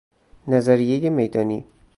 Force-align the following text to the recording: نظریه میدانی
نظریه 0.47 1.09
میدانی 1.09 1.65